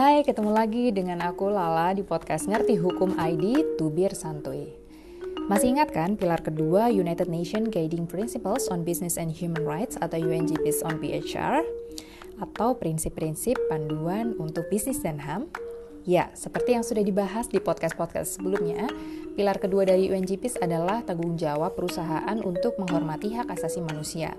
[0.00, 4.72] Hai, ketemu lagi dengan aku Lala di podcast Ngerti Hukum ID Tubir Santuy.
[5.44, 10.16] Masih ingat kan pilar kedua United Nations Guiding Principles on Business and Human Rights atau
[10.16, 11.60] UNGPs on PHR?
[12.40, 15.52] Atau prinsip-prinsip panduan untuk bisnis dan HAM?
[16.08, 18.88] Ya, seperti yang sudah dibahas di podcast-podcast sebelumnya,
[19.36, 24.32] pilar kedua dari UNGPs adalah tanggung jawab perusahaan untuk menghormati hak asasi manusia.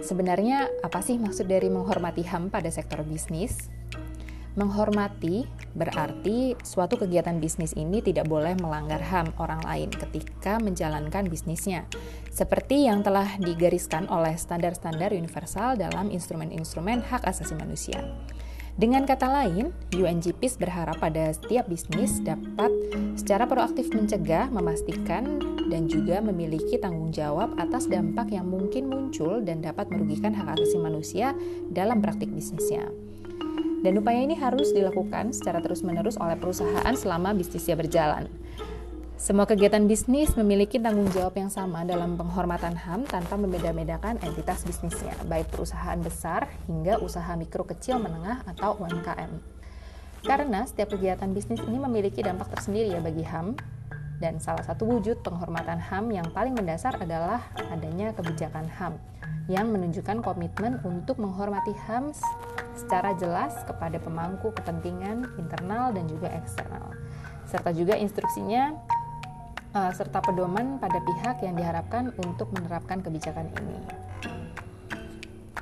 [0.00, 3.68] Sebenarnya, apa sih maksud dari menghormati HAM pada sektor bisnis?
[4.54, 5.42] Menghormati
[5.74, 11.90] berarti suatu kegiatan bisnis ini tidak boleh melanggar HAM orang lain ketika menjalankan bisnisnya,
[12.30, 17.98] seperti yang telah digariskan oleh standar-standar universal dalam instrumen-instrumen hak asasi manusia.
[18.74, 22.70] Dengan kata lain, UNGPs berharap pada setiap bisnis dapat
[23.14, 25.38] secara proaktif mencegah, memastikan,
[25.70, 30.78] dan juga memiliki tanggung jawab atas dampak yang mungkin muncul dan dapat merugikan hak asasi
[30.82, 31.38] manusia
[31.70, 32.90] dalam praktik bisnisnya.
[33.84, 38.32] Dan upaya ini harus dilakukan secara terus-menerus oleh perusahaan selama bisnisnya berjalan.
[39.20, 45.12] Semua kegiatan bisnis memiliki tanggung jawab yang sama dalam penghormatan HAM tanpa membeda-bedakan entitas bisnisnya,
[45.28, 49.36] baik perusahaan besar hingga usaha mikro kecil menengah atau UMKM.
[50.24, 53.52] Karena setiap kegiatan bisnis ini memiliki dampak tersendiri ya bagi HAM,
[54.16, 58.96] dan salah satu wujud penghormatan HAM yang paling mendasar adalah adanya kebijakan HAM
[59.52, 62.16] yang menunjukkan komitmen untuk menghormati HAM
[62.74, 66.94] secara jelas kepada pemangku kepentingan internal dan juga eksternal.
[67.46, 68.74] Serta juga instruksinya
[69.74, 73.78] uh, serta pedoman pada pihak yang diharapkan untuk menerapkan kebijakan ini.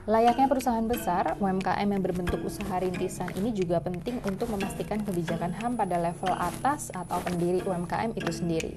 [0.02, 5.78] Layaknya perusahaan besar, UMKM yang berbentuk usaha rintisan ini juga penting untuk memastikan kebijakan HAM
[5.78, 8.74] pada level atas atau pendiri UMKM itu sendiri.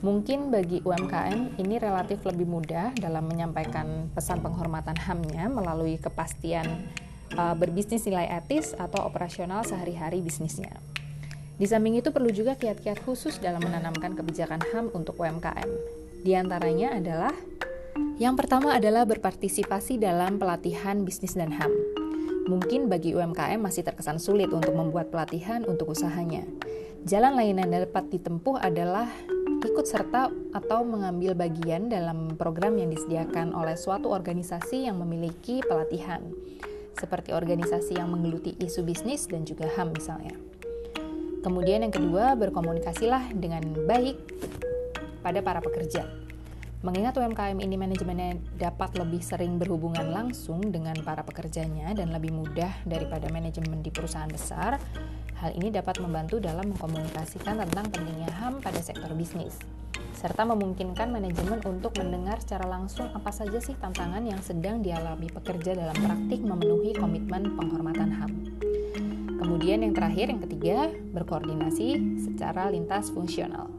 [0.00, 6.88] Mungkin bagi UMKM ini relatif lebih mudah dalam menyampaikan pesan penghormatan HAM-nya melalui kepastian
[7.36, 10.74] uh, berbisnis nilai etis atau operasional sehari-hari bisnisnya.
[11.60, 15.68] Di samping itu perlu juga kiat-kiat khusus dalam menanamkan kebijakan HAM untuk UMKM.
[16.24, 17.36] Di antaranya adalah
[18.16, 21.72] yang pertama adalah berpartisipasi dalam pelatihan bisnis dan HAM.
[22.48, 26.48] Mungkin bagi UMKM masih terkesan sulit untuk membuat pelatihan untuk usahanya.
[27.04, 29.08] Jalan lain yang dapat ditempuh adalah
[29.60, 36.24] ikut serta atau mengambil bagian dalam program yang disediakan oleh suatu organisasi yang memiliki pelatihan,
[37.00, 40.36] seperti organisasi yang menggeluti isu bisnis dan juga HAM misalnya.
[41.40, 44.20] Kemudian yang kedua, berkomunikasilah dengan baik
[45.24, 46.19] pada para pekerja
[46.80, 52.72] Mengingat UMKM ini manajemennya dapat lebih sering berhubungan langsung dengan para pekerjanya dan lebih mudah
[52.88, 54.80] daripada manajemen di perusahaan besar,
[55.44, 59.60] hal ini dapat membantu dalam mengkomunikasikan tentang pentingnya HAM pada sektor bisnis,
[60.16, 65.76] serta memungkinkan manajemen untuk mendengar secara langsung apa saja sih tantangan yang sedang dialami pekerja
[65.76, 68.32] dalam praktik memenuhi komitmen penghormatan HAM.
[69.40, 73.72] Kemudian yang terakhir, yang ketiga, berkoordinasi secara lintas fungsional.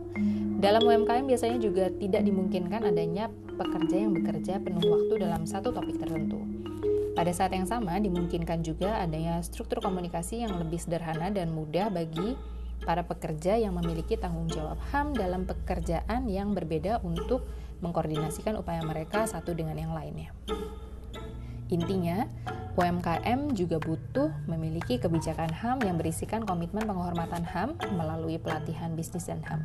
[0.57, 3.29] Dalam UMKM biasanya juga tidak dimungkinkan adanya
[3.61, 6.41] pekerja yang bekerja penuh waktu dalam satu topik tertentu.
[7.13, 12.33] Pada saat yang sama, dimungkinkan juga adanya struktur komunikasi yang lebih sederhana dan mudah bagi
[12.81, 17.45] para pekerja yang memiliki tanggung jawab HAM dalam pekerjaan yang berbeda untuk
[17.85, 20.33] mengkoordinasikan upaya mereka satu dengan yang lainnya.
[21.69, 22.25] Intinya,
[22.79, 29.43] UMKM juga butuh memiliki kebijakan HAM yang berisikan komitmen penghormatan HAM melalui pelatihan bisnis dan
[29.43, 29.59] HAM.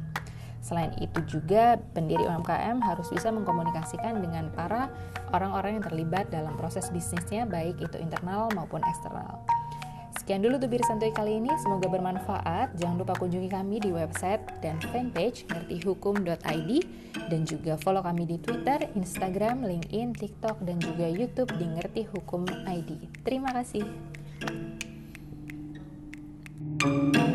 [0.58, 4.90] Selain itu juga pendiri UMKM harus bisa mengkomunikasikan dengan para
[5.30, 9.46] orang-orang yang terlibat dalam proses bisnisnya baik itu internal maupun eksternal.
[10.26, 12.74] Sekian dulu tubir santuy kali ini, semoga bermanfaat.
[12.82, 16.70] Jangan lupa kunjungi kami di website dan fanpage ngertihukum.id
[17.30, 22.42] dan juga follow kami di Twitter, Instagram, LinkedIn, TikTok, dan juga YouTube di Ngerti Hukum
[23.22, 23.86] Terima kasih.
[26.82, 27.25] thank you